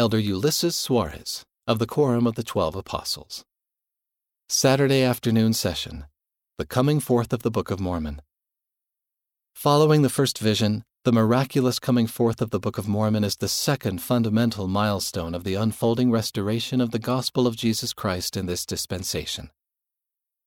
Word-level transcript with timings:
Elder 0.00 0.18
Ulisses 0.18 0.72
Soares 0.72 1.42
of 1.66 1.78
the 1.78 1.86
Quorum 1.86 2.26
of 2.26 2.34
the 2.34 2.42
Twelve 2.42 2.74
Apostles. 2.74 3.44
Saturday 4.48 5.02
afternoon 5.02 5.52
session 5.52 6.06
The 6.56 6.64
Coming 6.64 7.00
Forth 7.00 7.34
of 7.34 7.42
the 7.42 7.50
Book 7.50 7.70
of 7.70 7.80
Mormon. 7.80 8.22
Following 9.54 10.00
the 10.00 10.08
first 10.08 10.38
vision, 10.38 10.84
the 11.04 11.12
miraculous 11.12 11.78
coming 11.78 12.06
forth 12.06 12.40
of 12.40 12.48
the 12.48 12.58
Book 12.58 12.78
of 12.78 12.88
Mormon 12.88 13.24
is 13.24 13.36
the 13.36 13.46
second 13.46 14.00
fundamental 14.00 14.66
milestone 14.66 15.34
of 15.34 15.44
the 15.44 15.56
unfolding 15.56 16.10
restoration 16.10 16.80
of 16.80 16.92
the 16.92 16.98
gospel 16.98 17.46
of 17.46 17.54
Jesus 17.54 17.92
Christ 17.92 18.38
in 18.38 18.46
this 18.46 18.64
dispensation. 18.64 19.50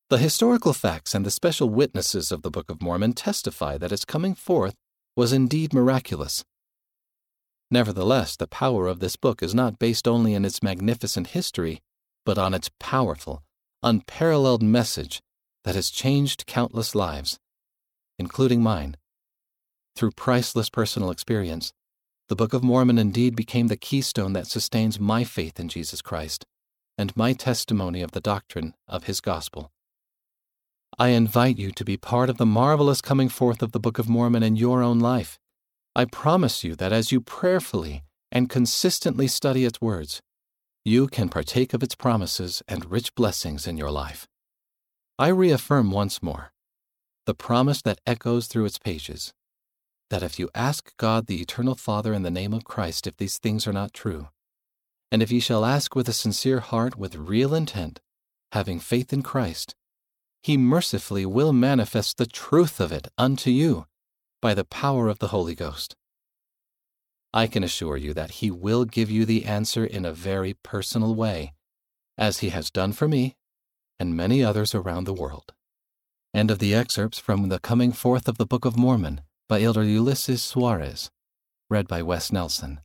The 0.09 0.17
historical 0.17 0.73
facts 0.73 1.13
and 1.13 1.23
the 1.23 1.29
special 1.29 1.69
witnesses 1.69 2.31
of 2.31 2.41
the 2.41 2.49
Book 2.49 2.71
of 2.71 2.81
Mormon 2.81 3.13
testify 3.13 3.77
that 3.77 3.91
its 3.91 4.03
coming 4.03 4.33
forth 4.33 4.73
was 5.15 5.31
indeed 5.31 5.75
miraculous 5.75 6.43
Nevertheless, 7.71 8.35
the 8.35 8.47
power 8.47 8.87
of 8.87 8.99
this 8.99 9.15
book 9.15 9.41
is 9.41 9.55
not 9.55 9.79
based 9.79 10.07
only 10.07 10.33
in 10.33 10.45
its 10.45 10.61
magnificent 10.61 11.27
history, 11.27 11.81
but 12.25 12.37
on 12.37 12.53
its 12.53 12.69
powerful, 12.79 13.43
unparalleled 13.81 14.61
message 14.61 15.21
that 15.63 15.75
has 15.75 15.89
changed 15.89 16.45
countless 16.45 16.93
lives, 16.93 17.39
including 18.19 18.61
mine. 18.61 18.97
Through 19.95 20.11
priceless 20.11 20.69
personal 20.69 21.11
experience, 21.11 21.73
the 22.29 22.35
Book 22.35 22.53
of 22.53 22.63
Mormon 22.63 22.97
indeed 22.97 23.35
became 23.35 23.67
the 23.67 23.77
keystone 23.77 24.33
that 24.33 24.47
sustains 24.47 24.99
my 24.99 25.23
faith 25.23 25.59
in 25.59 25.69
Jesus 25.69 26.01
Christ 26.01 26.45
and 26.97 27.15
my 27.17 27.33
testimony 27.33 28.01
of 28.01 28.11
the 28.11 28.21
doctrine 28.21 28.73
of 28.87 29.05
His 29.05 29.19
gospel. 29.19 29.71
I 30.97 31.09
invite 31.09 31.57
you 31.57 31.71
to 31.71 31.83
be 31.83 31.97
part 31.97 32.29
of 32.29 32.37
the 32.37 32.45
marvelous 32.45 33.01
coming 33.01 33.29
forth 33.29 33.61
of 33.61 33.71
the 33.71 33.79
Book 33.79 33.99
of 33.99 34.07
Mormon 34.07 34.43
in 34.43 34.55
your 34.55 34.83
own 34.83 34.99
life. 34.99 35.39
I 35.95 36.05
promise 36.05 36.63
you 36.63 36.75
that 36.75 36.91
as 36.91 37.11
you 37.11 37.21
prayerfully 37.21 38.03
and 38.31 38.49
consistently 38.49 39.27
study 39.27 39.63
its 39.63 39.79
words, 39.79 40.21
you 40.83 41.07
can 41.07 41.29
partake 41.29 41.73
of 41.73 41.83
its 41.83 41.93
promises 41.93 42.63
and 42.67 42.89
rich 42.89 43.13
blessings 43.13 43.67
in 43.67 43.77
your 43.77 43.91
life. 43.91 44.27
I 45.19 45.27
reaffirm 45.27 45.91
once 45.91 46.23
more 46.23 46.51
the 47.25 47.35
promise 47.35 47.81
that 47.83 48.01
echoes 48.05 48.47
through 48.47 48.65
its 48.65 48.79
pages 48.79 49.33
that 50.09 50.23
if 50.23 50.37
you 50.37 50.49
ask 50.53 50.95
God 50.97 51.27
the 51.27 51.41
Eternal 51.41 51.75
Father 51.75 52.13
in 52.13 52.23
the 52.23 52.29
name 52.31 52.53
of 52.53 52.65
Christ 52.65 53.07
if 53.07 53.17
these 53.17 53.37
things 53.37 53.67
are 53.67 53.73
not 53.73 53.93
true, 53.93 54.29
and 55.11 55.21
if 55.21 55.31
ye 55.31 55.39
shall 55.39 55.63
ask 55.63 55.95
with 55.95 56.09
a 56.09 56.13
sincere 56.13 56.59
heart 56.59 56.97
with 56.97 57.15
real 57.15 57.53
intent, 57.53 58.01
having 58.51 58.79
faith 58.79 59.13
in 59.13 59.21
Christ, 59.21 59.75
he 60.41 60.57
mercifully 60.57 61.25
will 61.25 61.53
manifest 61.53 62.17
the 62.17 62.25
truth 62.25 62.79
of 62.79 62.91
it 62.91 63.07
unto 63.17 63.49
you 63.49 63.85
by 64.43 64.53
the 64.53 64.65
power 64.65 65.07
of 65.07 65.19
the 65.19 65.29
Holy 65.29 65.55
Ghost. 65.55 65.95
I 67.33 67.47
can 67.47 67.63
assure 67.63 67.95
you 67.95 68.13
that 68.13 68.41
He 68.41 68.51
will 68.51 68.83
give 68.83 69.09
you 69.09 69.23
the 69.23 69.45
answer 69.45 69.85
in 69.85 70.03
a 70.03 70.11
very 70.11 70.55
personal 70.63 71.15
way, 71.15 71.53
as 72.17 72.39
He 72.39 72.49
has 72.49 72.69
done 72.69 72.91
for 72.91 73.07
me 73.07 73.37
and 73.97 74.17
many 74.17 74.43
others 74.43 74.75
around 74.75 75.05
the 75.05 75.13
world. 75.13 75.53
End 76.33 76.51
of 76.51 76.59
the 76.59 76.75
excerpts 76.75 77.19
from 77.19 77.47
The 77.47 77.59
Coming 77.59 77.93
Forth 77.93 78.27
of 78.27 78.37
the 78.37 78.45
Book 78.45 78.65
of 78.65 78.75
Mormon 78.75 79.21
by 79.47 79.61
Elder 79.61 79.85
Ulisses 79.85 80.41
Soares, 80.41 81.09
read 81.69 81.87
by 81.87 82.01
Wes 82.01 82.29
Nelson. 82.29 82.81